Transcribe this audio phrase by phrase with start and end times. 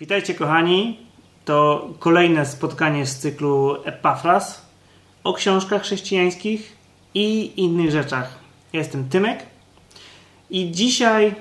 [0.00, 0.98] Witajcie kochani.
[1.44, 4.66] To kolejne spotkanie z cyklu Epafras
[5.24, 6.76] o książkach chrześcijańskich
[7.14, 8.38] i innych rzeczach.
[8.72, 9.46] Ja jestem Tymek
[10.50, 11.34] i dzisiaj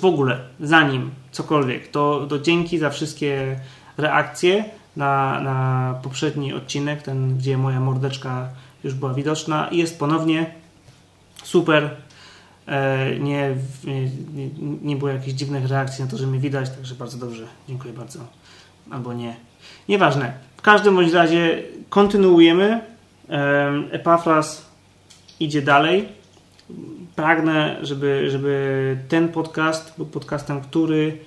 [0.00, 3.60] w ogóle, zanim cokolwiek, to, to dzięki za wszystkie
[3.96, 4.64] reakcje
[4.96, 8.48] na, na poprzedni odcinek, ten gdzie moja mordeczka
[8.84, 9.68] już była widoczna.
[9.72, 10.54] Jest ponownie
[11.44, 11.96] super.
[12.66, 14.50] E, nie, nie,
[14.82, 17.46] nie było jakichś dziwnych reakcji na to, że mnie widać, także bardzo dobrze.
[17.68, 18.18] Dziękuję bardzo.
[18.90, 19.36] Albo nie.
[19.88, 20.32] Nieważne.
[20.56, 22.80] W każdym bądź razie kontynuujemy.
[23.28, 24.66] E, Epafras
[25.40, 26.08] idzie dalej.
[27.16, 31.18] Pragnę, żeby, żeby ten podcast był podcastem, który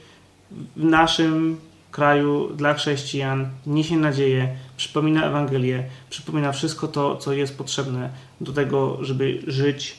[0.75, 1.57] w naszym
[1.91, 8.09] kraju dla chrześcijan niesie nadzieję, przypomina Ewangelię, przypomina wszystko to, co jest potrzebne
[8.41, 9.95] do tego, żeby żyć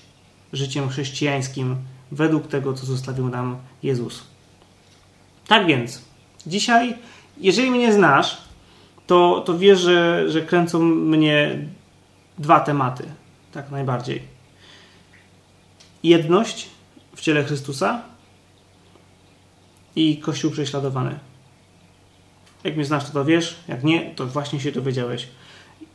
[0.52, 1.76] życiem chrześcijańskim
[2.12, 4.24] według tego, co zostawił nam Jezus.
[5.46, 6.02] Tak więc,
[6.46, 6.94] dzisiaj,
[7.38, 8.38] jeżeli mnie znasz,
[9.06, 11.58] to, to wiesz, że, że kręcą mnie
[12.38, 13.04] dwa tematy,
[13.52, 14.22] tak najbardziej.
[16.02, 16.68] Jedność
[17.16, 18.02] w ciele Chrystusa
[19.96, 21.18] i Kościół prześladowany.
[22.64, 23.56] Jak mnie znasz, to to wiesz.
[23.68, 25.28] Jak nie, to właśnie się dowiedziałeś.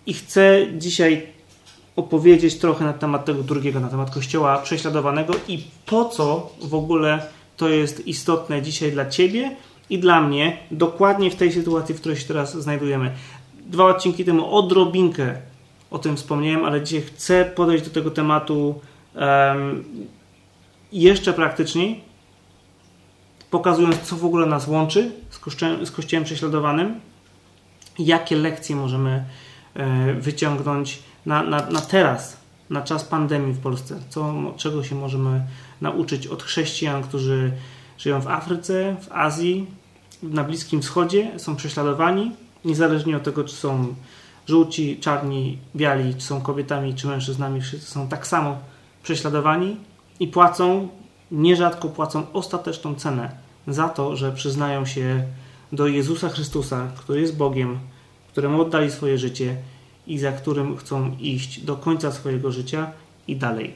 [0.05, 1.27] I chcę dzisiaj
[1.95, 7.27] opowiedzieć trochę na temat tego drugiego, na temat Kościoła prześladowanego i po co w ogóle
[7.57, 9.55] to jest istotne dzisiaj dla Ciebie
[9.89, 13.11] i dla mnie, dokładnie w tej sytuacji, w której się teraz znajdujemy.
[13.65, 15.35] Dwa odcinki temu odrobinkę
[15.91, 18.81] o tym wspomniałem, ale dzisiaj chcę podejść do tego tematu
[19.15, 19.83] um,
[20.91, 22.01] jeszcze praktyczniej,
[23.51, 26.99] pokazując, co w ogóle nas łączy z kościołem, z kościołem prześladowanym,
[27.99, 29.25] jakie lekcje możemy
[29.73, 32.37] e, wyciągnąć na, na, na teraz,
[32.69, 35.41] na czas pandemii w Polsce, co, czego się możemy
[35.81, 37.51] nauczyć od chrześcijan, którzy
[37.97, 39.67] żyją w Afryce, w Azji,
[40.23, 42.31] na Bliskim Wschodzie, są prześladowani,
[42.65, 43.95] niezależnie od tego, czy są
[44.47, 48.57] żółci, czarni, biali, czy są kobietami, czy mężczyznami, wszyscy są tak samo
[49.03, 49.77] prześladowani
[50.19, 50.87] i płacą,
[51.31, 53.31] nierzadko płacą ostateczną cenę
[53.67, 55.23] za to, że przyznają się
[55.71, 57.79] do Jezusa Chrystusa, który jest Bogiem,
[58.27, 59.55] któremu oddali swoje życie
[60.07, 62.91] i za którym chcą iść do końca swojego życia
[63.27, 63.73] i dalej.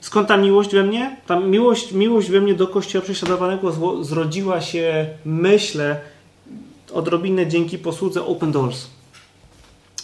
[0.00, 1.16] Skąd ta miłość we mnie?
[1.26, 6.00] Ta miłość, miłość we mnie do Kościoła prześladowanego zrodziła się, myślę,
[6.92, 8.86] odrobinę dzięki posłudze Open Doors.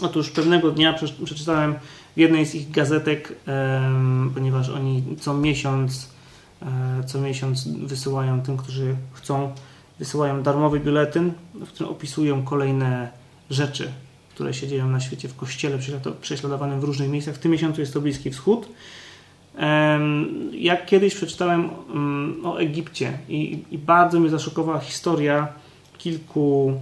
[0.00, 0.93] Otóż pewnego dnia
[1.25, 1.75] przeczytałem
[2.16, 3.32] w jednej z ich gazetek,
[4.34, 6.09] ponieważ oni co miesiąc,
[6.62, 9.53] e, co miesiąc wysyłają tym, którzy chcą,
[9.98, 13.09] wysyłają darmowy biuletyn, w którym opisują kolejne
[13.50, 13.93] rzeczy,
[14.34, 15.78] które się dzieją na świecie, w kościele
[16.21, 17.34] prześladowanym w różnych miejscach.
[17.34, 18.69] W tym miesiącu jest to Bliski Wschód.
[20.53, 25.49] Jak kiedyś przeczytałem mm, o Egipcie i, i bardzo mnie zaszokowała historia
[25.99, 26.81] kilku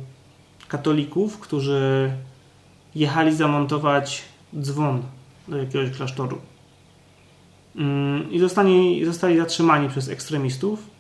[0.69, 2.13] katolików, którzy
[2.95, 4.23] jechali zamontować
[4.61, 5.03] dzwon
[5.49, 6.39] do jakiegoś klasztoru.
[7.77, 10.91] Mm, I zostali, zostali zatrzymani przez ekstremistów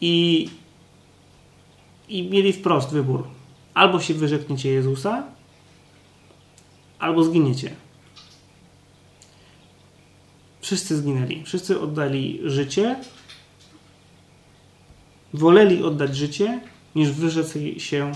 [0.00, 0.48] i,
[2.08, 3.24] i mieli wprost wybór
[3.76, 5.22] albo się wyrzekniecie Jezusa,
[6.98, 7.70] albo zginiecie.
[10.60, 11.44] Wszyscy zginęli.
[11.44, 12.96] Wszyscy oddali życie.
[15.34, 16.60] Woleli oddać życie,
[16.94, 18.12] niż wyrzec się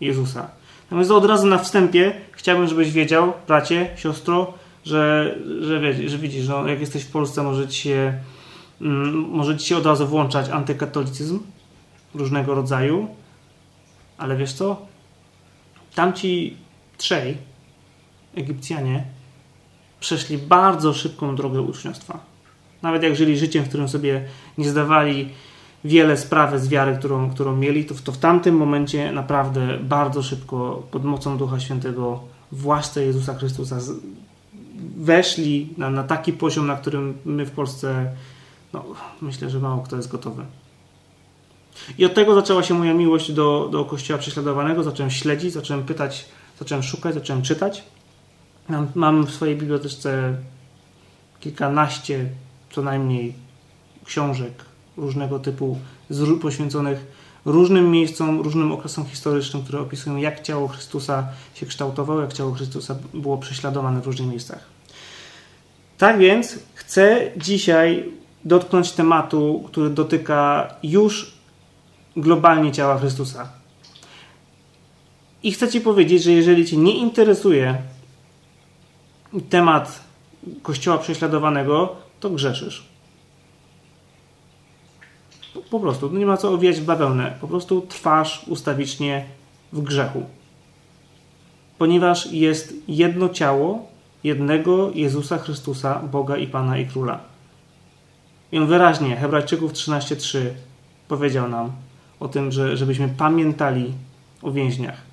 [0.00, 0.50] Jezusa.
[0.84, 6.68] Natomiast od razu na wstępie chciałbym, żebyś wiedział, bracie, siostro, że, że, że widzisz, no,
[6.68, 8.14] jak jesteś w Polsce, może ci, się,
[8.80, 11.40] mm, może się od razu włączać antykatolicyzm
[12.14, 13.08] różnego rodzaju
[14.18, 14.86] ale wiesz co?
[15.94, 16.56] Tamci
[16.96, 17.36] trzej
[18.34, 19.04] Egipcjanie
[20.00, 22.18] przeszli bardzo szybką drogę uczniostwa.
[22.82, 24.24] Nawet jak żyli życiem, w którym sobie
[24.58, 25.28] nie zdawali
[25.84, 30.22] wiele sprawy z wiary, którą, którą mieli, to w, to w tamtym momencie naprawdę bardzo
[30.22, 32.20] szybko pod mocą Ducha Świętego
[32.52, 33.78] w łasce Jezusa Chrystusa
[34.96, 38.10] weszli na, na taki poziom, na którym my w Polsce
[38.72, 38.84] no,
[39.20, 40.44] myślę, że mało kto jest gotowy.
[41.98, 44.82] I od tego zaczęła się moja miłość do, do Kościoła prześladowanego.
[44.82, 46.24] Zacząłem śledzić, zacząłem pytać,
[46.58, 47.82] zacząłem szukać, zacząłem czytać.
[48.68, 50.36] Mam, mam w swojej bibliotece
[51.40, 52.26] kilkanaście
[52.70, 53.34] co najmniej
[54.04, 54.52] książek
[54.96, 55.78] różnego typu
[56.42, 57.06] poświęconych
[57.44, 62.96] różnym miejscom, różnym okresom historycznym, które opisują, jak ciało Chrystusa się kształtowało, jak ciało Chrystusa
[63.14, 64.64] było prześladowane w różnych miejscach.
[65.98, 68.04] Tak więc chcę dzisiaj
[68.44, 71.35] dotknąć tematu, który dotyka już
[72.16, 73.48] globalnie ciała Chrystusa.
[75.42, 77.78] I chcę Ci powiedzieć, że jeżeli Cię nie interesuje
[79.50, 80.00] temat
[80.62, 82.86] Kościoła prześladowanego, to grzeszysz.
[85.70, 87.36] Po, prostu, no nie ma co owijać w bawełnę.
[87.40, 89.24] Po prostu trwasz ustawicznie
[89.72, 90.22] w grzechu.
[91.78, 93.88] Ponieważ jest jedno ciało
[94.24, 97.20] jednego Jezusa Chrystusa, Boga i Pana i Króla.
[98.52, 100.38] I on wyraźnie, Hebrajczyków 13:3
[101.08, 101.72] powiedział nam
[102.20, 103.92] o tym, że, żebyśmy pamiętali
[104.42, 105.06] o więźniach.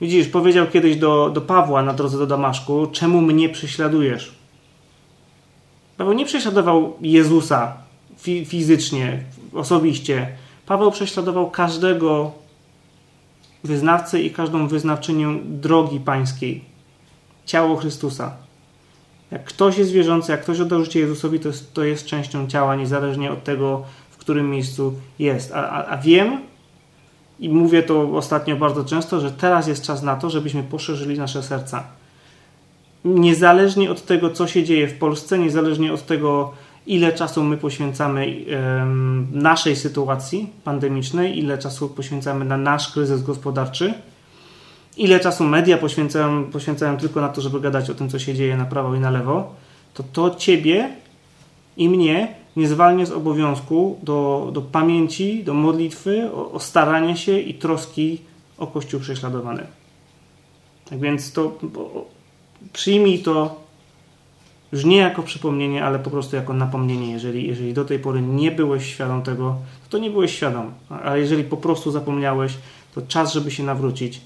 [0.00, 4.34] Widzisz, powiedział kiedyś do, do Pawła na drodze do Damaszku, czemu mnie prześladujesz?
[5.96, 7.76] Paweł nie prześladował Jezusa
[8.18, 9.22] fi fizycznie,
[9.54, 10.28] osobiście.
[10.66, 12.32] Paweł prześladował każdego
[13.64, 16.64] wyznawcę i każdą wyznawczynię drogi pańskiej.
[17.46, 18.36] Ciało Chrystusa.
[19.30, 22.76] Jak ktoś jest wierzący, jak ktoś oddał życie Jezusowi, to jest, to jest częścią ciała,
[22.76, 23.84] niezależnie od tego,
[24.28, 25.52] którym miejscu jest.
[25.52, 26.40] A, a, a wiem,
[27.40, 31.42] i mówię to ostatnio bardzo często, że teraz jest czas na to, żebyśmy poszerzyli nasze
[31.42, 31.84] serca.
[33.04, 36.52] Niezależnie od tego, co się dzieje w Polsce, niezależnie od tego,
[36.86, 38.44] ile czasu my poświęcamy
[39.32, 43.94] naszej sytuacji pandemicznej, ile czasu poświęcamy na nasz kryzys gospodarczy,
[44.96, 48.56] ile czasu media poświęcają, poświęcają tylko na to, żeby gadać o tym, co się dzieje
[48.56, 49.54] na prawo i na lewo,
[49.94, 50.90] to to ciebie
[51.76, 57.38] i mnie nie zwalnia z obowiązku do, do pamięci, do modlitwy, o, o staranie się
[57.38, 58.20] i troski
[58.58, 59.66] o Kościół prześladowany.
[60.90, 61.58] Tak więc to
[62.72, 63.60] przyjmij to
[64.72, 67.12] już nie jako przypomnienie, ale po prostu jako napomnienie.
[67.12, 69.56] Jeżeli, jeżeli do tej pory nie byłeś świadom tego,
[69.90, 70.72] to nie byłeś świadom.
[70.88, 72.54] Ale jeżeli po prostu zapomniałeś,
[72.94, 74.20] to czas, żeby się nawrócić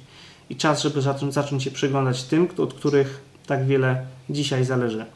[0.50, 5.06] i czas, żeby zacząć, zacząć się przyglądać tym, od których tak wiele dzisiaj zależy.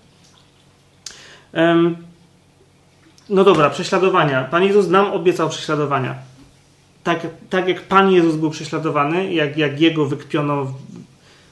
[3.28, 4.44] No dobra, prześladowania.
[4.44, 6.14] Pan Jezus nam obiecał prześladowania.
[7.04, 10.74] Tak, tak jak Pan Jezus był prześladowany, jak, jak Jego wykpiono,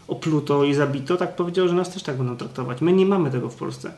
[0.09, 2.81] opluto i zabito, tak powiedział, że nas też tak będą traktować.
[2.81, 3.93] My nie mamy tego w Polsce.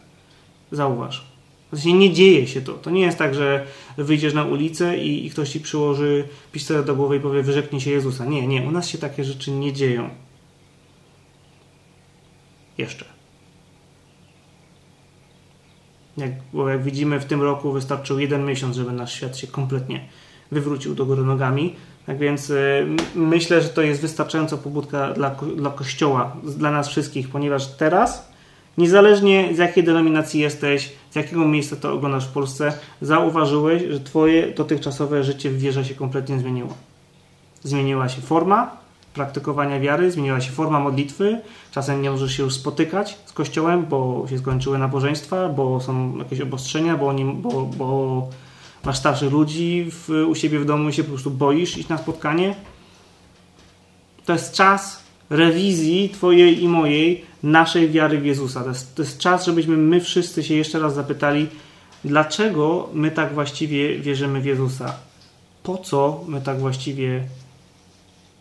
[0.72, 1.24] Zauważ.
[1.70, 2.72] Właśnie nie dzieje się to.
[2.72, 6.96] To nie jest tak, że wyjdziesz na ulicę i, i ktoś ci przyłoży pistolet do
[6.96, 8.24] głowy i powie wyrzeknij się Jezusa.
[8.24, 8.62] Nie, nie.
[8.62, 10.10] U nas się takie rzeczy nie dzieją.
[12.78, 13.15] Jeszcze.
[16.16, 20.00] Jak, bo jak widzimy, w tym roku wystarczył jeden miesiąc, żeby nasz świat się kompletnie
[20.50, 21.74] wywrócił do góry nogami.
[22.06, 27.28] Tak więc y, myślę, że to jest wystarczająca pobudka dla, dla Kościoła, dla nas wszystkich,
[27.28, 28.28] ponieważ teraz,
[28.78, 34.54] niezależnie z jakiej denominacji jesteś, z jakiego miejsca to oglądasz w Polsce, zauważyłeś, że Twoje
[34.54, 36.74] dotychczasowe życie w wierze się kompletnie zmieniło.
[37.62, 38.76] Zmieniła się forma,
[39.16, 41.40] praktykowania wiary, zmieniła się forma modlitwy.
[41.70, 46.40] Czasem nie możesz się już spotykać z Kościołem, bo się skończyły nabożeństwa, bo są jakieś
[46.40, 48.28] obostrzenia, bo, bo, bo
[48.84, 51.98] masz starszych ludzi w, u siebie w domu i się po prostu boisz iść na
[51.98, 52.54] spotkanie.
[54.24, 58.62] To jest czas rewizji Twojej i mojej, naszej wiary w Jezusa.
[58.62, 61.46] To jest, to jest czas, żebyśmy my wszyscy się jeszcze raz zapytali,
[62.04, 64.94] dlaczego my tak właściwie wierzymy w Jezusa?
[65.62, 67.22] Po co my tak właściwie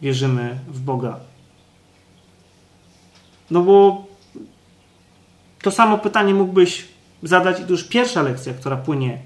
[0.05, 1.19] wierzymy w Boga.
[3.51, 4.05] No bo
[5.61, 6.87] to samo pytanie mógłbyś
[7.23, 9.17] zadać i to już pierwsza lekcja, która płynie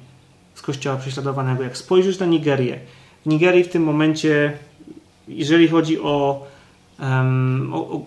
[0.55, 1.63] z kościoła prześladowanego.
[1.63, 2.79] Jak spojrzysz na Nigerię,
[3.25, 4.57] w Nigerii w tym momencie,
[5.27, 6.47] jeżeli chodzi o,
[6.99, 8.01] um, o,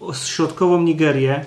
[0.00, 1.44] o, środkową Nigerię,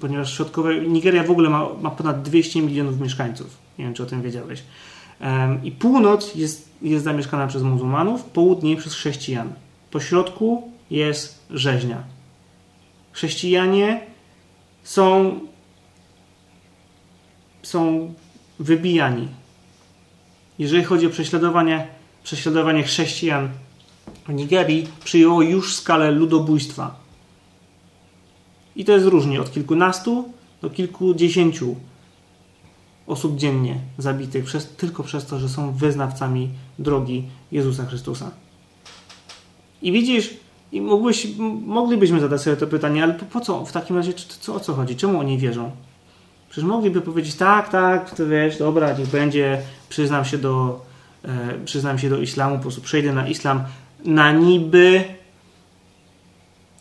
[0.00, 3.58] ponieważ środkowe, Nigeria w ogóle ma, ma ponad 200 milionów mieszkańców.
[3.78, 4.62] Nie wiem, czy o tym wiedziałeś.
[5.62, 9.52] I północ jest jest zamieszkana przez muzułmanów, południe przez chrześcijan.
[9.90, 12.02] Po środku jest rzeźnia.
[13.12, 14.00] Chrześcijanie
[14.82, 15.40] są,
[17.62, 18.14] są
[18.58, 19.28] wybijani.
[20.58, 21.86] Jeżeli chodzi o prześladowanie,
[22.24, 23.48] prześladowanie chrześcijan
[24.28, 27.02] w Nigerii, przyjęło już skalę ludobójstwa.
[28.76, 30.28] I to jest różnie, od kilkunastu
[30.62, 31.76] do kilkudziesięciu
[33.06, 38.30] osób dziennie zabitych przez, tylko przez to, że są wyznawcami drogi Jezusa Chrystusa.
[39.82, 40.34] I widzisz,
[40.72, 41.26] i mógłbyś,
[41.66, 44.74] moglibyśmy zadać sobie to pytanie, ale po, po co w takim razie, co, o co
[44.74, 44.96] chodzi?
[44.96, 45.70] Czemu oni wierzą?
[46.50, 50.84] Przecież mogliby powiedzieć, tak, tak, to wiesz, dobra, niech będzie, przyznam się do,
[51.24, 53.64] e, przyznam się do islamu, po prostu przejdę na islam
[54.04, 55.04] na niby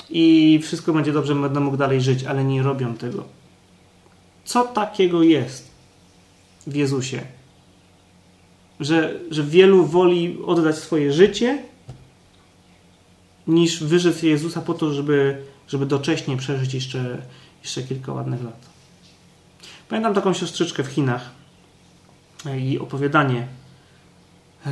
[0.10, 3.24] i wszystko będzie dobrze, będę mógł dalej żyć, ale nie robią tego.
[4.46, 5.71] Co takiego jest
[6.68, 7.22] w Jezusie.
[8.80, 11.64] Że, że wielu woli oddać swoje życie,
[13.48, 17.18] niż wyrzec Jezusa po to, żeby, żeby docześnie przeżyć jeszcze,
[17.64, 18.70] jeszcze kilka ładnych lat.
[19.90, 21.30] Pamiętam taką siostrzyczkę w Chinach
[22.60, 23.48] i opowiadanie.
[24.66, 24.72] Eee,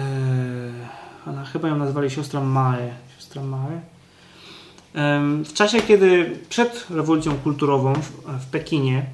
[1.27, 2.93] ona chyba ją nazwali siostrą Mae.
[3.17, 3.81] Siostra Mae.
[5.43, 9.05] W czasie, kiedy przed rewolucją kulturową w, w Pekinie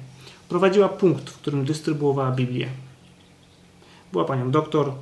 [0.48, 2.68] prowadziła punkt, w którym dystrybuowała Biblię.
[4.12, 4.92] była panią doktor.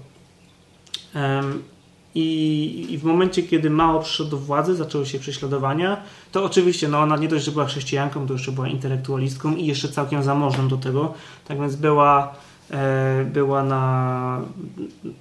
[2.15, 6.99] I, I, w momencie, kiedy Mao przyszedł do władzy, zaczęły się prześladowania, to oczywiście no,
[6.99, 10.77] ona nie dość, że była chrześcijanką, to jeszcze była intelektualistką i jeszcze całkiem zamożną do
[10.77, 11.15] tego.
[11.49, 12.35] Tak więc była,
[12.71, 14.41] e, była na,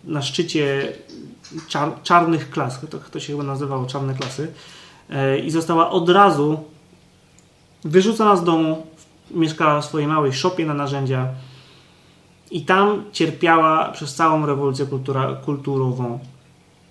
[0.03, 0.93] na szczycie
[1.67, 4.51] czar, czarnych klas, to, to się chyba nazywało czarne klasy,
[5.09, 6.63] e, i została od razu
[7.85, 8.87] wyrzucona z domu,
[9.31, 11.27] mieszkała w swojej małej szopie na narzędzia
[12.51, 16.19] i tam cierpiała przez całą rewolucję kultura, kulturową.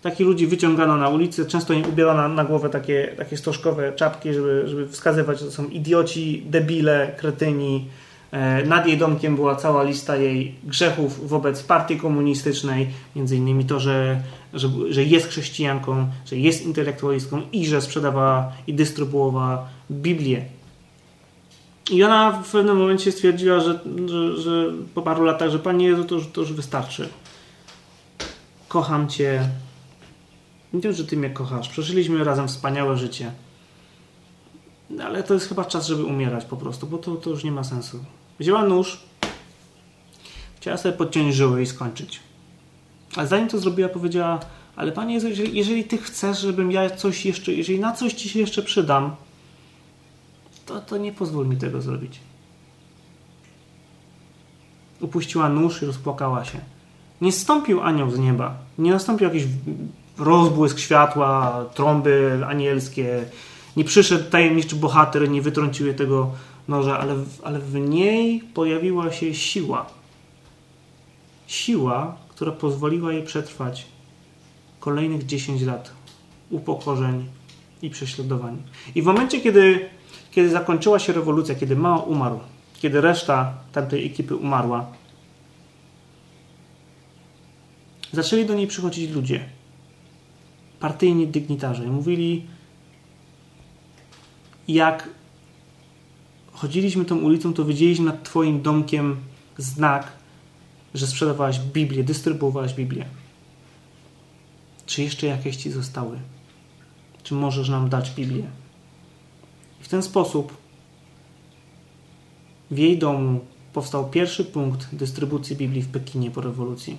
[0.03, 4.63] Takich ludzi wyciągano na ulicę, często im ubierano na, głowę takie, takie stożkowe czapki, żeby,
[4.67, 7.89] żeby wskazywać, że to są idioci, debile, kretyni.
[8.31, 13.81] E, nad jej domkiem była cała lista jej grzechów wobec partii komunistycznej, między innymi to,
[13.81, 14.21] że,
[14.55, 20.45] że, że jest chrześcijanką, że jest intelektualistką i że sprzedawała i dystrybuowała Biblię.
[21.91, 26.05] I ona w pewnym momencie stwierdziła, że, że, że po paru latach, że Panie Jezu,
[26.05, 27.09] to, to już wystarczy.
[28.69, 29.49] Kocham Cię,
[30.75, 31.69] wiem, że Ty mnie kochasz.
[31.69, 33.33] Przeżyliśmy razem wspaniałe życie.
[35.05, 37.65] Ale to jest chyba czas, żeby umierać po prostu, bo to, to już nie ma
[37.65, 38.05] sensu.
[38.39, 39.01] Wzięła nóż,
[40.57, 42.21] chciała sobie podciąć żyły i skończyć.
[43.17, 44.41] Ale zanim to zrobiła, powiedziała,
[44.77, 48.29] ale Panie Jezu, jeżeli, jeżeli Ty chcesz, żebym ja coś jeszcze, jeżeli na coś Ci
[48.29, 49.17] się jeszcze przydam,
[50.73, 52.21] to, to nie pozwól mi tego zrobić.
[55.01, 56.59] Upuściła nóż i rozpłakała się.
[57.21, 58.55] Nie stąpił anioł z nieba.
[58.79, 59.45] Nie nastąpił jakiś
[60.19, 63.25] rozbłysk światła, trąby anielskie.
[63.77, 66.31] Nie przyszedł tajemniczy bohater, nie wytrącił tego
[66.69, 69.87] noża, ale, ale w niej pojawiła się siła.
[71.47, 73.87] Siła, która pozwoliła jej przetrwać
[74.81, 75.93] kolejnych 10 lat
[76.51, 77.27] upokorzeń
[77.83, 78.63] i prześladowań.
[78.95, 79.89] I w momencie, kiedy,
[80.33, 82.41] kiedy zakończyła się rewolucja, kiedy Mao umarł,
[82.81, 84.87] kiedy reszta tamtej ekipy umarła,
[88.13, 89.45] zaczęli do niej przychodzić ludzie
[90.81, 91.87] partyjni dygnitarze.
[91.87, 92.47] Mówili,
[94.69, 95.09] jak
[96.53, 99.17] chodziliśmy tą ulicą, to widzieliśmy nad Twoim domkiem
[99.59, 100.13] znak,
[100.95, 103.05] że sprzedawałaś Biblię, dystrybuowałaś Biblię.
[104.87, 106.19] Czy jeszcze jakieś Ci zostały?
[107.23, 108.62] Czy możesz nam dać Biblię?
[109.83, 110.57] I w ten sposób
[112.71, 113.41] w jej domu
[113.73, 116.97] powstał pierwszy punkt dystrybucji Biblii w Pekinie po rewolucji.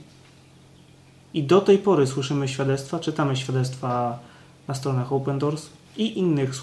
[1.33, 4.19] I do tej pory słyszymy świadectwa, czytamy świadectwa
[4.67, 6.55] na stronach Open Doors i innych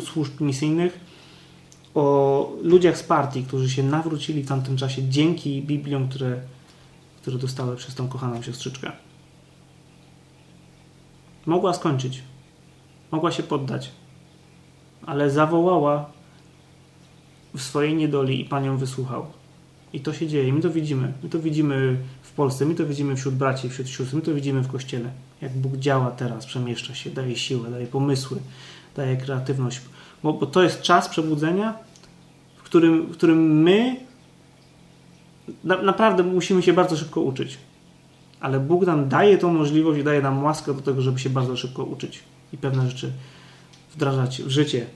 [0.00, 1.00] służb misyjnych
[1.94, 6.40] o ludziach z partii, którzy się nawrócili w tamtym czasie dzięki Bibliom, które,
[7.22, 8.92] które dostały przez tą kochaną siostrzyczkę.
[11.46, 12.22] Mogła skończyć.
[13.10, 13.90] Mogła się poddać.
[15.06, 16.10] Ale zawołała
[17.54, 19.26] w swojej niedoli i Pan ją wysłuchał.
[19.92, 20.52] I to się dzieje.
[20.52, 21.12] My to widzimy.
[21.22, 21.96] My to widzimy
[22.36, 22.66] Polsce.
[22.66, 25.10] My to widzimy wśród braci, wśród sióstr, my to widzimy w Kościele.
[25.42, 28.38] Jak Bóg działa teraz, przemieszcza się, daje siłę, daje pomysły,
[28.96, 29.80] daje kreatywność.
[30.22, 31.74] Bo, bo to jest czas przebudzenia,
[32.56, 33.96] w którym, w którym my
[35.64, 37.58] na, naprawdę musimy się bardzo szybko uczyć.
[38.40, 41.56] Ale Bóg nam daje tą możliwość i daje nam łaskę do tego, żeby się bardzo
[41.56, 42.20] szybko uczyć
[42.52, 43.12] i pewne rzeczy
[43.94, 44.86] wdrażać w życie.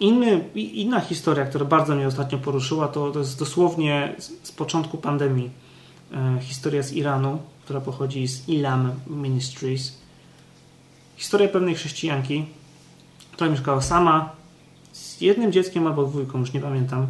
[0.00, 4.98] Inny, inna historia, która bardzo mnie ostatnio poruszyła, to, to jest dosłownie z, z początku
[4.98, 5.50] pandemii.
[6.12, 9.98] E, historia z Iranu, która pochodzi z Ilam Ministries.
[11.16, 12.44] Historia pewnej chrześcijanki,
[13.32, 14.32] która mieszkała sama
[14.92, 17.06] z jednym dzieckiem albo dwójką, już nie pamiętam.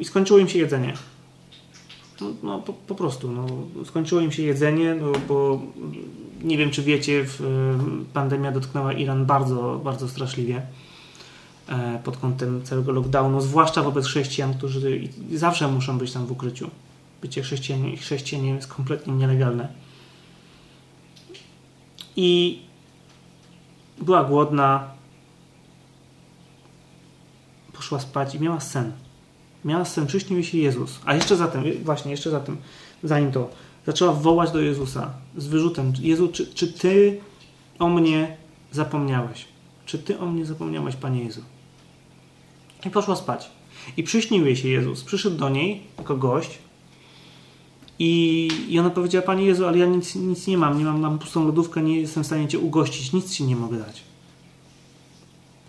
[0.00, 0.92] I skończyło im się jedzenie.
[2.42, 3.46] No, po, po, prostu, no,
[3.84, 5.60] skończyło im się jedzenie, no, bo
[6.42, 7.42] nie wiem, czy wiecie, w,
[8.12, 10.62] pandemia dotknęła Iran bardzo, bardzo straszliwie.
[11.68, 16.70] E, pod kątem całego lockdownu, zwłaszcza wobec chrześcijan, którzy zawsze muszą być tam w ukryciu.
[17.22, 19.68] Bycie chrześcijaniem, chrześcijaniem jest kompletnie nielegalne.
[22.16, 22.58] I
[24.00, 24.90] była głodna,
[27.72, 28.92] poszła spać i miała sen.
[29.64, 31.00] Miała sen, przyśnił się Jezus.
[31.04, 32.56] A jeszcze zatem, właśnie, jeszcze zatem,
[33.02, 33.50] zanim to,
[33.86, 37.20] zaczęła wołać do Jezusa z wyrzutem: Jezu, czy, czy ty
[37.78, 38.36] o mnie
[38.72, 39.44] zapomniałeś?
[39.86, 41.40] Czy ty o mnie zapomniałeś, Panie Jezu?
[42.86, 43.50] I poszła spać.
[43.96, 45.04] I przyśnił jej się Jezus.
[45.04, 46.58] Przyszedł do niej jako gość
[47.98, 51.18] i, i ona powiedziała, Panie Jezu, ale ja nic, nic nie mam, nie mam, mam
[51.18, 54.02] pustą lodówkę, nie jestem w stanie Cię ugościć, nic Ci nie mogę dać.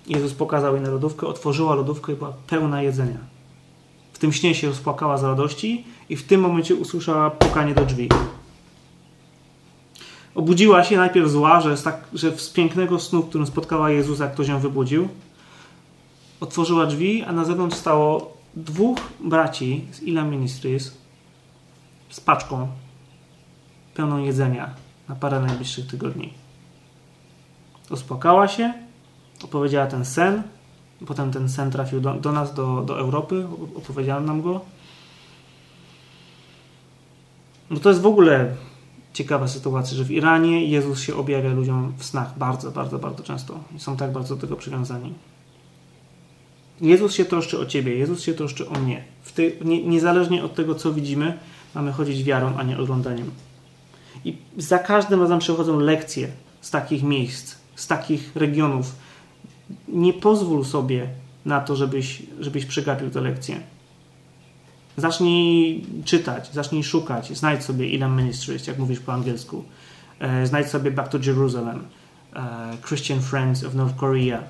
[0.08, 3.39] Jezus pokazał jej na lodówkę, otworzyła lodówkę i była pełna jedzenia.
[4.20, 8.10] W tym śnie się rozpłakała z radości i w tym momencie usłyszała pukanie do drzwi.
[10.36, 14.60] Obudziła się najpierw zła, że, tak, że z pięknego snu, którym spotkała Jezusa, ktoś ją
[14.60, 15.10] wybudził
[16.40, 20.98] otworzyła drzwi, a na zewnątrz stało dwóch braci z Ila Ministries
[22.10, 22.68] z paczką
[23.94, 24.70] pełną jedzenia
[25.10, 26.34] na parę najbliższych tygodni.
[27.90, 28.74] Uspokała się,
[29.44, 30.44] opowiedziała ten sen,
[31.06, 34.62] potem ten sen trafił do, do nas, do, do Europy, opowiedziała nam go.
[37.70, 38.56] No to jest w ogóle
[39.14, 43.60] ciekawa sytuacja, że w Iranie Jezus się objawia ludziom w snach bardzo, bardzo, bardzo często.
[43.76, 45.14] I są tak bardzo do tego przywiązani.
[46.82, 49.04] Jezus się troszczy o ciebie, Jezus się troszczy o mnie.
[49.36, 51.38] Ty, nie, niezależnie od tego, co widzimy,
[51.76, 53.32] mamy chodzić wiarą, a nie oglądaniem.
[54.26, 56.28] I za każdym razem przychodzą lekcje
[56.62, 58.96] z takich miejsc, z takich regionów.
[59.88, 61.08] Nie pozwól sobie
[61.46, 63.60] na to, żebyś, żebyś przegapił te lekcje.
[64.98, 69.64] Zacznij czytać, zacznij szukać, znajdź sobie Elam Ministries, jak mówisz po angielsku.
[70.20, 71.86] E, znajdź sobie Back to Jerusalem,
[72.34, 74.44] e, Christian Friends of North Korea.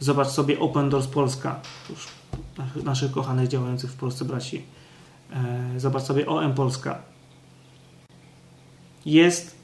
[0.00, 1.60] Zobacz sobie Open Doors Polska,
[2.84, 4.62] naszych kochanych działających w Polsce braci.
[5.32, 6.98] E, zobacz sobie OM Polska.
[9.06, 9.56] Jest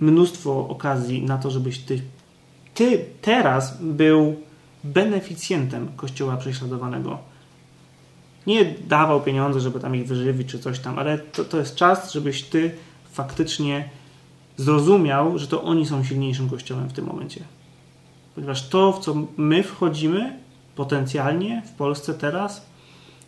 [0.00, 2.02] mnóstwo okazji na to, żebyś ty,
[2.74, 4.36] ty teraz był
[4.84, 7.32] beneficjentem Kościoła prześladowanego
[8.46, 12.12] nie dawał pieniądze, żeby tam ich wyżywić czy coś tam, ale to, to jest czas,
[12.12, 12.74] żebyś ty
[13.12, 13.88] faktycznie
[14.56, 17.44] zrozumiał, że to oni są silniejszym kościołem w tym momencie.
[18.34, 20.38] Ponieważ to, w co my wchodzimy
[20.76, 22.66] potencjalnie w Polsce teraz,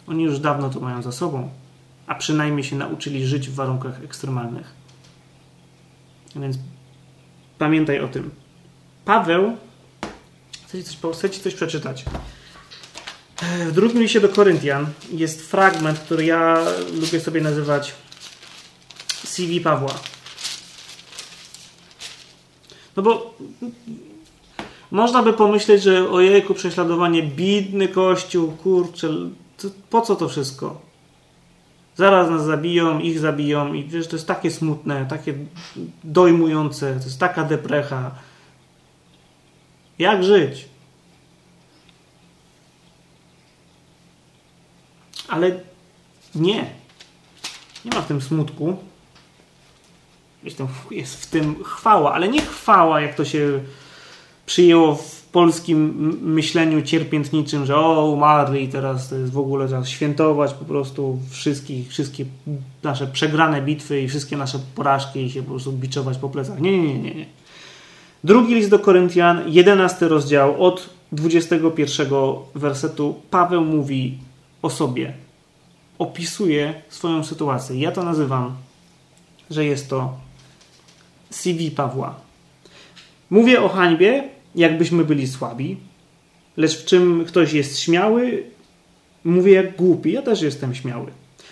[0.07, 1.49] oni już dawno to mają za sobą,
[2.07, 4.75] a przynajmniej się nauczyli żyć w warunkach ekstremalnych.
[6.37, 6.59] Więc
[7.59, 8.31] pamiętaj o tym.
[9.05, 9.57] Paweł,
[10.67, 12.05] chcę ci coś, chcę ci coś przeczytać.
[13.67, 16.65] W drugim liście do Koryntian jest fragment, który ja
[17.01, 17.95] lubię sobie nazywać
[19.25, 19.95] CV Pawła.
[22.97, 23.35] No bo
[24.91, 29.09] można by pomyśleć, że ojejku, prześladowanie, biedny kościół, kurczę,
[29.91, 30.81] po co to wszystko?
[31.97, 35.35] Zaraz nas zabiją, ich zabiją i wiesz, to jest takie smutne, takie
[36.05, 38.11] dojmujące, to jest taka deprecha.
[39.99, 40.69] Jak żyć?
[45.29, 45.61] Ale
[46.35, 46.71] nie.
[47.85, 48.77] Nie ma w tym smutku.
[50.91, 53.61] Jest w tym chwała, ale nie chwała, jak to się
[54.47, 55.89] przyjęło w polskim
[56.23, 61.19] myśleniu cierpiętniczym, że o, umarli i teraz to jest w ogóle czas świętować po prostu
[61.31, 62.25] wszystkich, wszystkie
[62.83, 66.61] nasze przegrane bitwy i wszystkie nasze porażki i się po prostu biczować po plecach.
[66.61, 67.27] Nie, nie, nie, nie.
[68.25, 72.09] Drugi list do Koryntian, 11 rozdział, od 21
[72.55, 74.19] wersetu Paweł mówi
[74.63, 75.13] o sobie.
[75.99, 77.81] Opisuje swoją sytuację.
[77.81, 78.57] Ja to nazywam,
[79.51, 80.17] że jest to
[81.31, 82.15] CV Pawła.
[83.31, 85.77] Mówię o hańbie, jakbyśmy byli słabi,
[86.57, 88.43] lecz w czym ktoś jest śmiały,
[89.25, 90.13] mówię jak głupi.
[90.13, 91.07] Ja też jestem śmiały.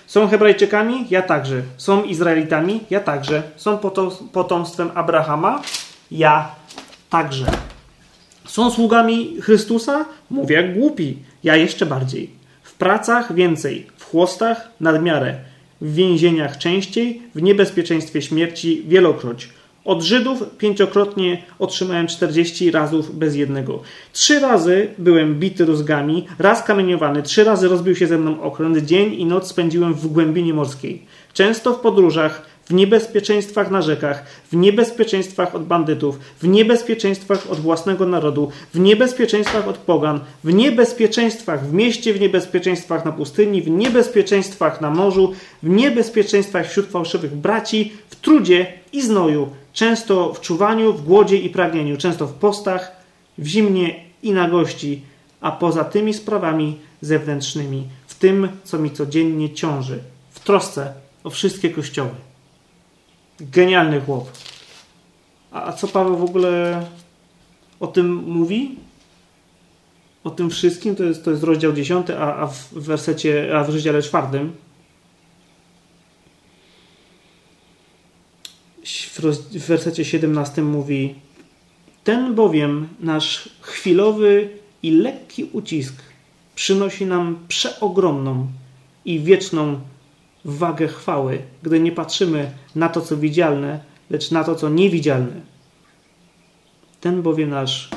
[0.06, 1.06] Są Hebrajczykami?
[1.10, 1.62] Ja także.
[1.76, 2.80] Są Izraelitami?
[2.90, 3.42] Ja także.
[3.56, 3.78] Są
[4.32, 5.62] potomstwem Abrahama?
[6.10, 6.61] Ja
[7.12, 7.46] także.
[8.44, 10.04] Są sługami Chrystusa?
[10.30, 11.16] Mówię jak głupi.
[11.44, 12.42] Ja jeszcze bardziej
[12.82, 15.34] pracach więcej, w chłostach nadmiarę,
[15.80, 19.48] w więzieniach częściej, w niebezpieczeństwie śmierci wielokroć.
[19.84, 23.82] Od Żydów pięciokrotnie otrzymałem 40 razów bez jednego.
[24.12, 29.14] Trzy razy byłem bity rózgami, raz kamieniowany, trzy razy rozbił się ze mną okręt, dzień
[29.14, 31.02] i noc spędziłem w głębinie morskiej.
[31.32, 38.06] Często w podróżach, w niebezpieczeństwach na rzekach, w niebezpieczeństwach od bandytów, w niebezpieczeństwach od własnego
[38.06, 44.80] narodu, w niebezpieczeństwach od pogan, w niebezpieczeństwach w mieście, w niebezpieczeństwach na pustyni, w niebezpieczeństwach
[44.80, 51.04] na morzu, w niebezpieczeństwach wśród fałszywych braci, w trudzie i znoju, często w czuwaniu, w
[51.04, 52.96] głodzie i pragnieniu, często w postach,
[53.38, 55.02] w zimnie i nagości,
[55.40, 59.98] a poza tymi sprawami zewnętrznymi, w tym, co mi codziennie ciąży,
[60.30, 60.92] w trosce
[61.24, 62.31] o wszystkie kościoły.
[63.42, 64.30] Genialny chłop.
[65.50, 66.86] A co Paweł w ogóle
[67.80, 68.76] o tym mówi?
[70.24, 73.68] O tym wszystkim to jest, to jest rozdział 10, a, a w wersecie, a w
[73.68, 74.50] rozdziale 4
[79.52, 81.14] w wersecie 17 mówi
[82.04, 84.48] ten bowiem nasz chwilowy
[84.82, 85.94] i lekki ucisk
[86.54, 88.46] przynosi nam przeogromną
[89.04, 89.80] i wieczną
[90.44, 95.40] wagę chwały, gdy nie patrzymy na to, co widzialne, lecz na to, co niewidzialne.
[97.00, 97.90] Ten bowiem nasz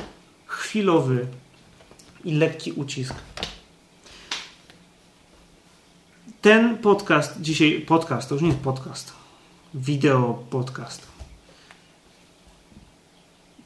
[0.46, 1.26] chwilowy
[2.24, 3.14] i lekki ucisk.
[6.40, 9.12] Ten podcast dzisiaj, podcast, to już nie jest podcast,
[9.74, 11.06] wideo podcast.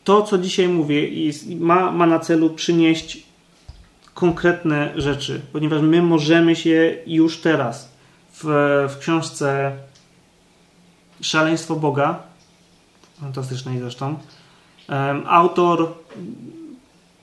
[0.04, 3.22] To, co dzisiaj mówię, jest, ma, ma na celu przynieść
[4.14, 7.89] konkretne rzeczy, ponieważ my możemy się już teraz
[8.42, 9.72] w, w książce
[11.20, 12.22] Szaleństwo Boga,
[13.20, 14.18] fantastycznej zresztą,
[15.26, 15.94] autor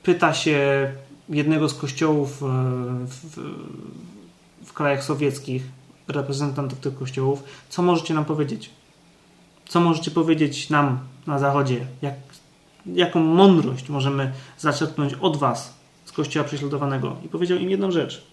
[0.03, 0.91] pyta się
[1.29, 2.45] jednego z kościołów e,
[3.05, 3.37] w,
[4.65, 5.63] w krajach sowieckich,
[6.07, 8.69] reprezentantów tych kościołów, co możecie nam powiedzieć?
[9.67, 11.85] Co możecie powiedzieć nam na Zachodzie?
[12.01, 12.13] Jak,
[12.85, 15.73] jaką mądrość możemy zaczerpnąć od Was
[16.05, 17.15] z kościoła prześladowanego?
[17.25, 18.23] I powiedział im jedną rzecz.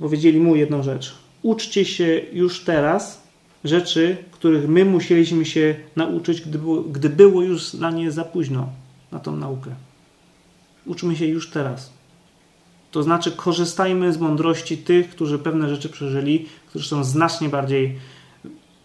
[0.00, 1.23] Powiedzieli mu jedną rzecz.
[1.44, 3.22] Uczcie się już teraz
[3.64, 8.68] rzeczy, których my musieliśmy się nauczyć, gdy było, gdy było już dla nie za późno
[9.12, 9.70] na tą naukę.
[10.86, 11.92] Uczmy się już teraz.
[12.90, 17.98] To znaczy, korzystajmy z mądrości tych, którzy pewne rzeczy przeżyli, którzy są znacznie bardziej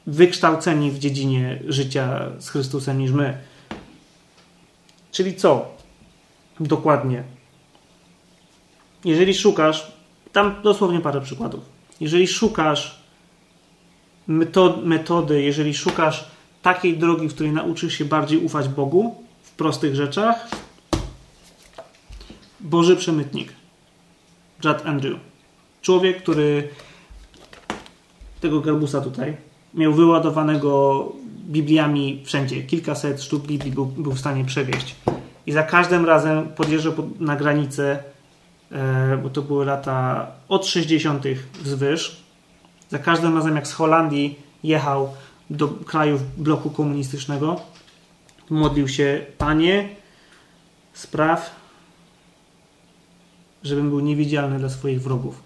[0.07, 3.37] wykształceni w dziedzinie życia z Chrystusem niż my.
[5.11, 5.75] Czyli co?
[6.59, 7.23] Dokładnie.
[9.05, 9.91] Jeżeli szukasz,
[10.31, 11.78] tam dosłownie parę przykładów.
[11.99, 13.01] Jeżeli szukasz
[14.27, 16.25] metod, metody, jeżeli szukasz
[16.61, 20.47] takiej drogi, w której nauczysz się bardziej ufać Bogu w prostych rzeczach,
[22.59, 23.53] Boży przemytnik.
[24.63, 25.19] Judd Andrew.
[25.81, 26.69] Człowiek, który
[28.41, 29.37] tego garbusa tutaj
[29.73, 31.05] miał wyładowanego
[31.49, 32.63] Bibliami wszędzie.
[32.63, 34.95] Kilkaset sztuk Biblii był, był w stanie przewieźć.
[35.45, 38.03] I za każdym razem podjeżdżał na granicę,
[39.23, 41.23] bo to były lata od 60.
[41.61, 42.23] wzwyż.
[42.89, 45.13] Za każdym razem, jak z Holandii jechał
[45.49, 47.61] do krajów bloku komunistycznego,
[48.49, 49.89] modlił się: Panie,
[50.93, 51.55] spraw,
[53.63, 55.43] żebym był niewidzialny dla swoich wrogów.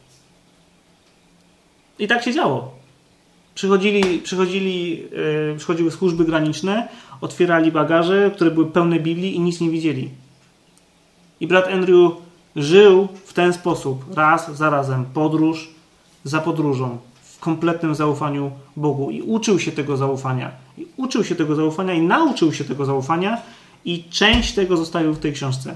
[2.00, 2.76] I tak się działo.
[3.56, 6.88] Przychodzili, przychodzili, yy, przychodziły służby graniczne,
[7.22, 10.10] otwierali bagaże, które były pełne Biblii i nic nie widzieli.
[11.40, 12.12] I brat Andrew
[12.56, 15.70] żył w ten sposób, raz za razem, podróż
[16.24, 20.52] za podróżą, w kompletnym zaufaniu Bogu i uczył się tego zaufania.
[20.78, 23.42] I uczył się tego zaufania i nauczył się tego zaufania
[23.86, 25.76] i część tego zostawił w tej książce.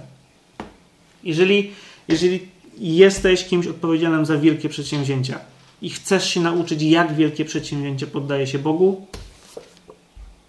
[1.23, 1.71] Jeżeli
[2.07, 5.39] jeżeli jesteś kimś odpowiedzialnym za wielkie przedsięwzięcia
[5.81, 9.07] i chcesz się nauczyć, jak wielkie przedsięwzięcie poddaje się Bogu,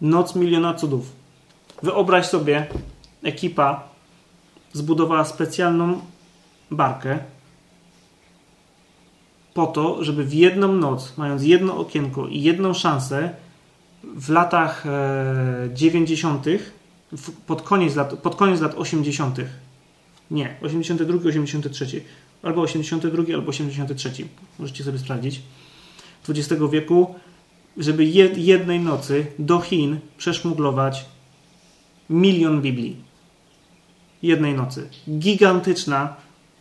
[0.01, 1.13] noc miliona cudów.
[1.83, 2.67] Wyobraź sobie,
[3.23, 3.89] ekipa
[4.73, 6.01] zbudowała specjalną
[6.71, 7.19] barkę
[9.55, 13.35] po to, żeby w jedną noc, mając jedno okienko i jedną szansę,
[14.05, 14.85] w latach
[15.75, 16.59] 90., e,
[17.47, 19.39] pod koniec lat, pod koniec lat 80.,
[20.31, 22.05] nie, 82, 83.
[22.43, 24.13] Albo 82, albo 83.
[24.59, 25.41] Możecie sobie sprawdzić.
[26.29, 27.15] XX wieku,
[27.77, 28.05] żeby
[28.37, 31.05] jednej nocy do Chin przeszmuglować
[32.11, 32.97] milion Biblii.
[34.23, 34.89] Jednej nocy.
[35.11, 36.17] Gigantyczna,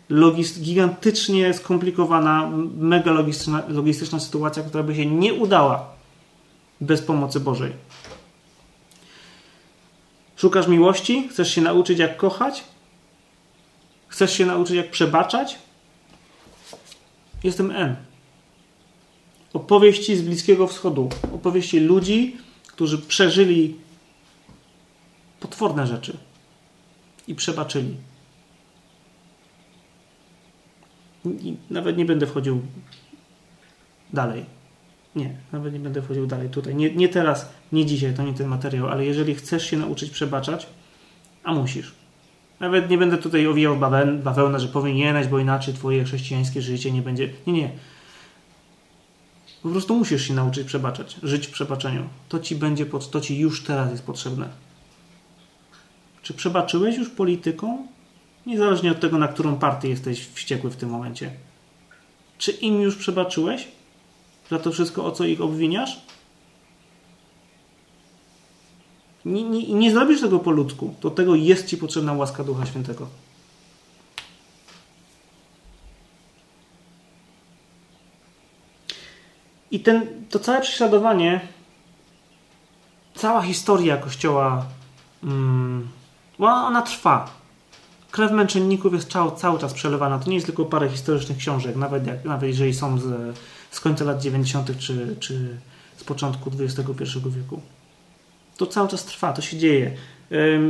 [0.09, 5.89] logist, gigantycznie skomplikowana, mega logistyczna, logistyczna sytuacja, która by się nie udała
[6.81, 7.71] bez pomocy Bożej.
[10.35, 11.27] Szukasz miłości?
[11.31, 12.63] Chcesz się nauczyć, jak kochać?
[14.07, 15.59] Chcesz się nauczyć, jak przebaczać?
[17.43, 17.95] Jestem N.
[19.53, 21.09] Opowieści z Bliskiego Wschodu.
[21.33, 23.75] Opowieści ludzi, którzy przeżyli
[25.39, 26.17] potworne rzeczy
[27.27, 27.95] i przebaczyli.
[31.16, 31.16] I
[31.69, 32.61] nawet nie będę wchodził
[34.13, 34.45] dalej.
[35.15, 36.75] Nie, nawet nie będę wchodził dalej tutaj.
[36.75, 40.67] Nie, nie teraz, nie dzisiaj, to nie ten materiał, ale jeżeli chcesz się nauczyć przebaczać,
[41.43, 41.93] a musisz,
[42.59, 43.77] nawet nie będę tutaj owijał
[44.23, 47.29] bawełnę, że powinieneś, bo inaczej twoje chrześcijańskie życie nie będzie.
[47.47, 47.69] Nie, nie.
[49.63, 52.03] Po prostu musisz się nauczyć przebaczać, żyć w przebaczeniu.
[52.29, 54.49] To ci będzie, to ci już teraz jest potrzebne.
[56.21, 57.87] Czy przebaczyłeś już polityką?
[58.47, 61.31] Niezależnie od tego, na którą partię jesteś wściekły w tym momencie.
[62.37, 63.67] Czy im już przebaczyłeś?
[64.49, 66.01] Za to wszystko, o co ich obwiniasz?
[69.25, 70.95] Nie, nie, nie zrobisz tego po ludzku.
[71.01, 73.07] Do tego jest Ci potrzebna łaska Ducha Świętego.
[79.71, 81.41] I ten, to całe prześladowanie,
[83.15, 84.65] cała historia Kościoła,
[85.23, 85.87] mm,
[86.39, 87.37] ona trwa.
[88.17, 90.19] Krew męczenników jest cały, cały czas przelewana.
[90.19, 93.37] To nie jest tylko parę historycznych książek, nawet, jak, nawet jeżeli są z,
[93.71, 94.77] z końca lat 90.
[94.79, 95.57] czy, czy
[95.97, 97.61] z początku XXI wieku
[98.57, 99.91] to cały czas trwa, to się dzieje.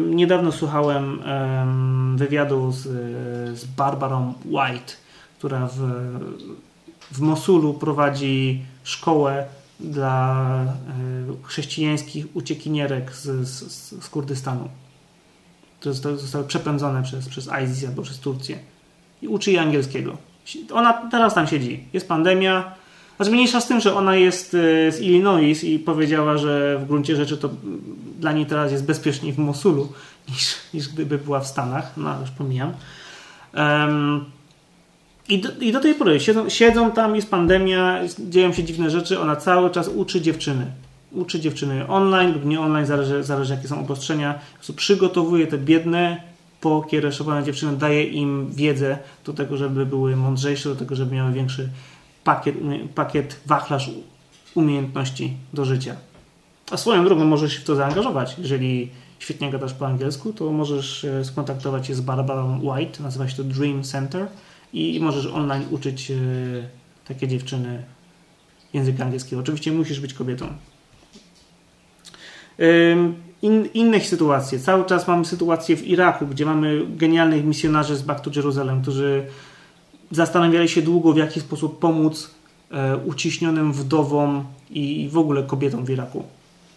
[0.10, 1.22] Niedawno słuchałem
[2.16, 2.82] wywiadu z,
[3.60, 4.94] z Barbarą White,
[5.38, 5.80] która w,
[7.12, 9.46] w Mosulu prowadzi szkołę
[9.80, 14.70] dla e, chrześcijańskich uciekinierek z, z, z Kurdystanu,
[15.92, 18.60] które zostały przepędzone przez, przez ISIS albo przez Turcję.
[19.22, 20.18] i uczy jej angielskiego.
[20.74, 21.84] Ona teraz tam siedzi.
[21.94, 22.72] Jest pandemia.
[23.18, 27.16] Znaczy mniejsza z tym, że ona jest e, z Illinois i powiedziała, że w gruncie
[27.16, 27.50] rzeczy to
[28.20, 29.94] dla niej teraz jest bezpieczniej w Mosulu
[30.30, 31.92] niż, niż gdyby była w Stanach.
[31.98, 32.74] No, już pomijam.
[33.54, 34.26] Um,
[35.30, 39.20] i do, I do tej pory siedzą, siedzą tam, jest pandemia, dzieją się dziwne rzeczy.
[39.20, 40.72] Ona cały czas uczy dziewczyny.
[41.12, 44.40] Uczy dziewczyny online lub nie online, zależy, zależy jakie są obostrzenia.
[44.76, 46.22] Przygotowuje te biedne,
[46.62, 51.70] pokiereszowane dziewczyny, daje im wiedzę do tego, żeby były mądrzejsze, do tego, żeby miały większy
[52.24, 52.56] pakiet,
[52.96, 53.92] pakiet wachlarz
[54.56, 55.96] umiejętności do życia.
[56.72, 58.36] A swoją drogą możesz się w to zaangażować.
[58.40, 58.90] Jeżeli
[59.20, 63.44] świetnie gadasz po angielsku, to możesz e, skontaktować się z Barbarą White, nazywa się to
[63.44, 64.28] Dream Center
[64.74, 66.16] i możesz online uczyć e,
[67.08, 67.84] takie dziewczyny
[68.74, 69.42] języka angielskiego.
[69.42, 70.48] Oczywiście musisz być kobietą.
[73.42, 74.60] In, inne sytuacje.
[74.60, 79.26] Cały czas mamy sytuację w Iraku, gdzie mamy genialnych misjonarzy z Back to Jerusalem, którzy
[80.12, 82.32] zastanawiali się długo, w jaki sposób pomóc
[82.72, 86.24] e, uciśnionym wdowom i w ogóle kobietom w Iraku,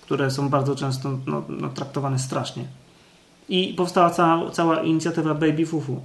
[0.02, 2.64] które są bardzo często no, no, traktowane strasznie.
[3.48, 6.00] I powstała cała, cała inicjatywa Baby Fufu.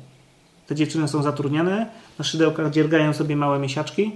[0.67, 1.87] Te dziewczyny są zatrudniane,
[2.19, 4.11] na szydełkach dziergają sobie małe miesiaczki,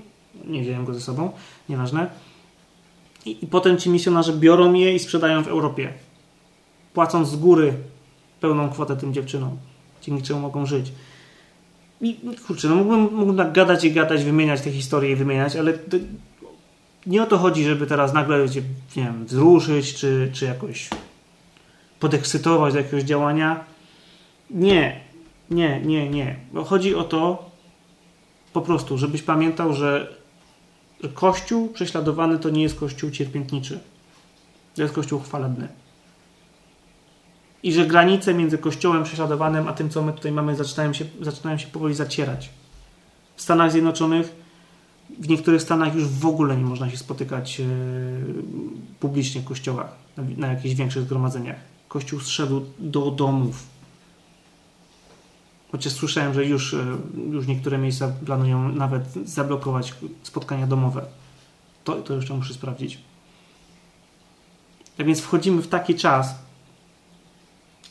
[0.45, 1.31] nie wziąłem go ze sobą,
[1.69, 2.09] nieważne.
[3.25, 5.93] I, I potem ci misjonarze biorą je i sprzedają w Europie,
[6.93, 7.73] płacąc z góry
[8.41, 9.57] pełną kwotę tym dziewczynom,
[10.01, 10.91] dzięki czemu mogą żyć.
[12.01, 12.15] I
[12.47, 15.97] kurczę, no mógłbym, mógłbym tak gadać i gadać, wymieniać te historie i wymieniać, ale to,
[17.05, 18.45] nie o to chodzi, żeby teraz nagle
[18.95, 20.89] nie wiem, wzruszyć, czy, czy jakoś
[21.99, 23.63] podekscytować do jakiegoś działania.
[24.49, 25.01] Nie,
[25.49, 26.35] nie, nie, nie.
[26.65, 27.49] Chodzi o to
[28.53, 30.18] po prostu, żebyś pamiętał, że
[31.13, 33.79] Kościół prześladowany to nie jest Kościół cierpiętniczy.
[34.75, 35.67] To jest Kościół chwalebny.
[37.63, 41.57] I że granice między Kościołem prześladowanym a tym, co my tutaj mamy, zaczynają się, zaczynają
[41.57, 42.49] się powoli zacierać.
[43.35, 44.35] W Stanach Zjednoczonych,
[45.19, 47.65] w niektórych Stanach już w ogóle nie można się spotykać e,
[48.99, 51.57] publicznie w kościołach, na, na jakichś większych zgromadzeniach.
[51.87, 53.63] Kościół zszedł do domów
[55.71, 56.85] Chociaż słyszałem, że już, e,
[57.31, 61.05] już niektóre miejsca planują nawet zablokować spotkania domowe.
[61.83, 62.97] To, to jeszcze muszę sprawdzić.
[64.97, 66.35] Tak więc wchodzimy w taki czas,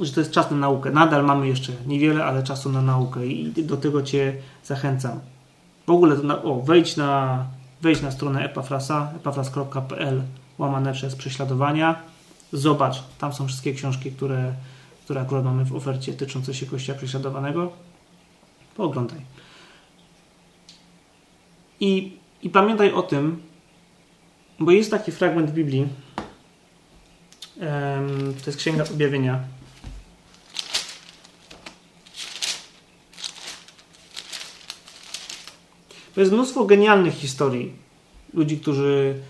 [0.01, 0.91] że to jest czas na naukę.
[0.91, 5.21] Nadal mamy jeszcze niewiele, ale czasu na naukę i do tego Cię zachęcam.
[5.87, 7.45] W ogóle na, o, wejdź na,
[7.83, 10.23] wejdź na stronę epafrasa, epafras.pl
[10.59, 12.03] łamane przez prześladowania.
[12.53, 14.55] Zobacz, tam są wszystkie książki, które
[15.09, 17.73] które akurat mamy w ofercie tyczące się Kościoła prześladowanego,
[18.77, 19.21] pooglądaj.
[21.81, 23.43] I, I pamiętaj o tym,
[24.59, 25.89] bo jest taki fragment Biblii,
[28.45, 29.41] to jest Księga Objawienia.
[36.15, 37.73] To jest mnóstwo genialnych historii.
[38.35, 39.23] Ludzi, którzy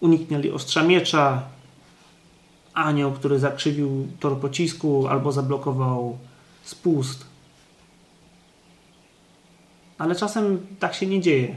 [0.00, 1.42] uniknęli ostrza miecza,
[2.74, 6.18] anioł, który zakrzywił tor pocisku albo zablokował
[6.62, 7.26] spust.
[9.98, 11.54] Ale czasem tak się nie dzieje.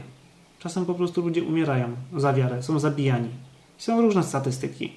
[0.58, 3.28] Czasem po prostu ludzie umierają za wiarę, są zabijani.
[3.78, 4.92] Są różne statystyki.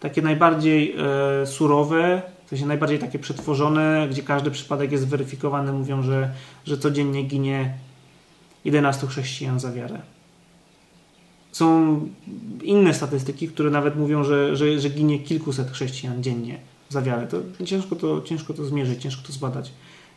[0.00, 0.94] Takie najbardziej
[1.42, 6.30] e, surowe, w sensie najbardziej takie przetworzone, gdzie każdy przypadek jest weryfikowany, mówią, że,
[6.64, 7.74] że codziennie ginie
[8.64, 10.00] 11 chrześcijan za wiarę.
[11.52, 12.00] Są
[12.62, 16.58] inne statystyki, które nawet mówią, że, że, że ginie kilkuset chrześcijan dziennie
[16.88, 17.26] za wiarę.
[17.26, 19.72] To ciężko, to ciężko to zmierzyć, ciężko to zbadać.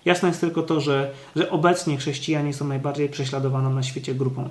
[0.05, 4.49] Jasne jest tylko to, że, że obecnie chrześcijanie są najbardziej prześladowaną na świecie grupą.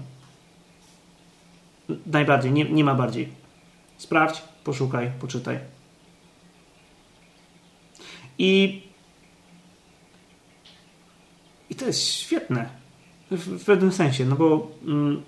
[2.07, 3.29] Najbardziej, nie, nie ma bardziej.
[3.99, 5.59] Sprawdź, poszukaj, poczytaj.
[8.39, 8.83] I,
[11.71, 12.69] i to jest świetne
[13.31, 15.23] w, w pewnym sensie, no bo mm,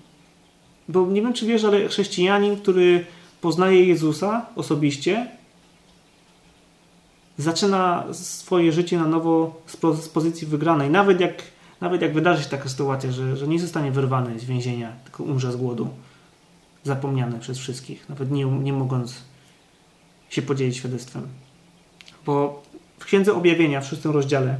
[0.87, 3.05] bo nie wiem, czy wiesz, ale chrześcijanin, który
[3.41, 5.27] poznaje Jezusa osobiście,
[7.37, 9.61] zaczyna swoje życie na nowo
[10.01, 10.89] z pozycji wygranej.
[10.89, 11.43] Nawet jak,
[11.81, 15.51] nawet jak wydarzy się taka sytuacja, że, że nie zostanie wyrwany z więzienia, tylko umrze
[15.51, 15.89] z głodu,
[16.83, 19.15] zapomniany przez wszystkich, nawet nie, nie mogąc
[20.29, 21.27] się podzielić świadectwem.
[22.25, 22.63] Bo
[22.99, 24.59] w Księdze Objawienia, w szóstym rozdziale,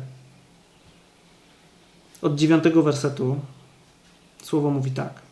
[2.21, 3.39] od dziewiątego wersetu,
[4.43, 5.24] słowo mówi tak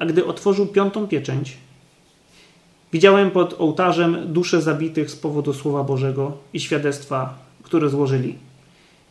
[0.00, 1.56] a gdy otworzył piątą pieczęć,
[2.92, 8.34] widziałem pod ołtarzem dusze zabitych z powodu Słowa Bożego i świadectwa, które złożyli.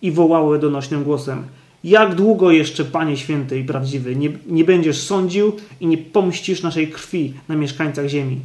[0.01, 1.43] I wołały donośnym głosem:
[1.83, 6.87] Jak długo jeszcze, Panie święty i prawdziwy, nie, nie będziesz sądził i nie pomścisz naszej
[6.87, 8.39] krwi na mieszkańcach ziemi?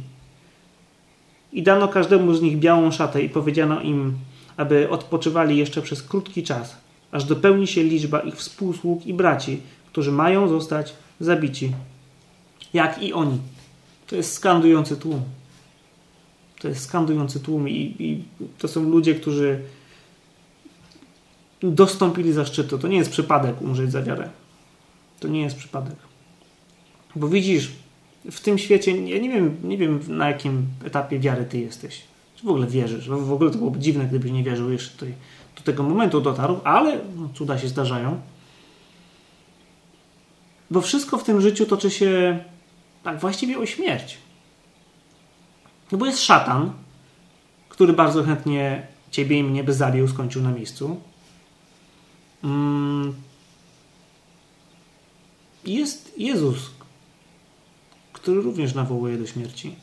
[1.53, 4.13] I dano każdemu z nich białą szatę i powiedziano im,
[4.57, 6.77] aby odpoczywali jeszcze przez krótki czas,
[7.11, 11.71] aż dopełni się liczba ich współsług i braci, którzy mają zostać zabici,
[12.75, 13.39] jak i oni.
[14.07, 15.21] To jest skandujący tłum.
[16.59, 18.23] To jest skandujący tłum i, i
[18.57, 19.59] to są ludzie, którzy
[21.61, 22.79] dostąpili zaszczytu.
[22.79, 24.29] To nie jest przypadek umrzeć za wiarę.
[25.19, 25.95] To nie jest przypadek.
[27.15, 27.71] Bo widzisz,
[28.31, 32.01] w tym świecie, ja nie wiem, nie wiem na jakim etapie wiary ty jesteś.
[32.35, 33.09] Czy w ogóle wierzysz?
[33.09, 35.13] W ogóle to byłoby dziwne, gdybyś nie wierzył jeszcze tutaj,
[35.55, 38.21] do tego momentu dotarł, ale no, cuda się zdarzają.
[40.71, 42.39] Bo wszystko w tym życiu toczy się
[43.05, 44.17] tak właściwie o śmierć.
[45.91, 46.73] No bo jest szatan,
[47.69, 51.01] który bardzo chętnie ciebie i mnie by zabił, skończył na miejscu.
[52.43, 53.13] Mm.
[55.65, 56.71] Jest Jezus,
[58.13, 59.75] który również nawołuje do śmierci,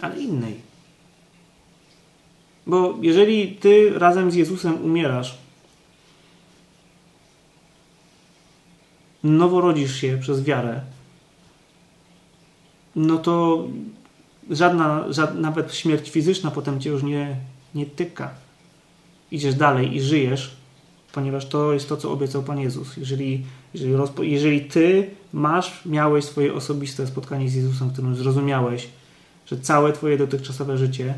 [0.00, 0.60] ale innej.
[2.66, 5.38] Bo jeżeli ty razem z Jezusem umierasz,
[9.24, 10.95] nowo rodzisz się przez wiarę,
[12.96, 13.64] no to
[14.50, 17.36] żadna, żadna, nawet śmierć fizyczna potem cię już nie,
[17.74, 18.30] nie tyka.
[19.30, 20.56] Idziesz dalej i żyjesz,
[21.12, 22.96] ponieważ to jest to, co obiecał Pan Jezus.
[22.96, 28.88] Jeżeli, jeżeli, rozpo, jeżeli ty masz, miałeś swoje osobiste spotkanie z Jezusem, w którym zrozumiałeś,
[29.46, 31.14] że całe twoje dotychczasowe życie,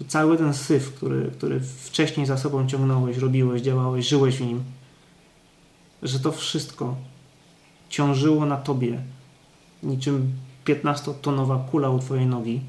[0.00, 4.62] że cały ten syf, który, który wcześniej za sobą ciągnąłeś, robiłeś, działałeś, żyłeś w nim,
[6.02, 6.96] że to wszystko
[7.88, 9.00] ciążyło na tobie
[9.82, 10.32] niczym
[10.76, 12.60] 15-tonowa kula u twojej nogi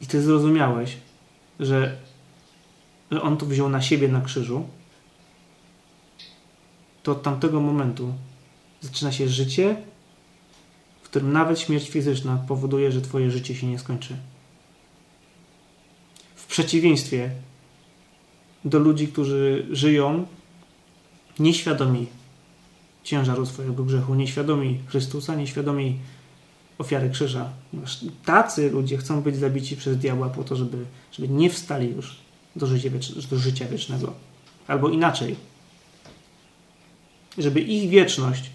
[0.00, 0.96] i ty zrozumiałeś,
[1.60, 1.96] że,
[3.10, 4.68] że on to wziął na siebie na krzyżu,
[7.02, 8.14] to od tamtego momentu
[8.80, 9.76] zaczyna się życie,
[11.02, 14.16] w którym nawet śmierć fizyczna powoduje, że twoje życie się nie skończy.
[16.34, 17.30] W przeciwieństwie
[18.64, 20.26] do ludzi, którzy żyją
[21.38, 22.06] nieświadomi
[23.06, 25.98] ciężaru swojego grzechu, nieświadomi Chrystusa, nieświadomi
[26.78, 27.52] ofiary krzyża.
[28.24, 32.16] Tacy ludzie chcą być zabici przez diabła po to, żeby, żeby nie wstali już
[32.56, 32.90] do życia,
[33.30, 34.12] do życia wiecznego.
[34.66, 35.36] Albo inaczej,
[37.38, 38.50] żeby ich wieczność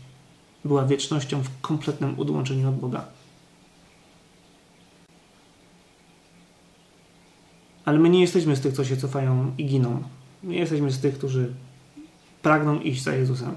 [0.65, 3.05] była wiecznością w kompletnym odłączeniu od Boga.
[7.85, 10.03] Ale my nie jesteśmy z tych, co się cofają i giną.
[10.43, 11.53] Nie jesteśmy z tych, którzy
[12.41, 13.55] pragną iść za Jezusem.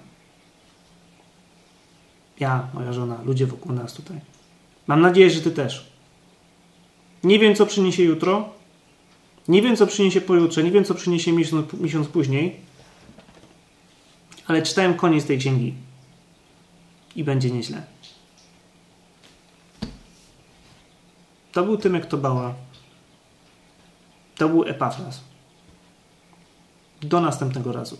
[2.40, 4.20] Ja, moja żona, ludzie wokół nas tutaj.
[4.86, 5.92] Mam nadzieję, że Ty też.
[7.24, 8.48] Nie wiem, co przyniesie jutro.
[9.48, 10.62] Nie wiem, co przyniesie pojutrze.
[10.62, 12.56] Nie wiem, co przyniesie miesiąc, miesiąc później.
[14.46, 15.74] Ale czytałem koniec tej księgi.
[17.16, 17.82] I będzie nieźle.
[21.52, 22.54] To był Tymek Tobała.
[24.36, 25.20] To był Epafras.
[27.02, 27.98] Do następnego razu.